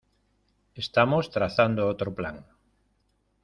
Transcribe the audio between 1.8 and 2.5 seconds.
otro plan.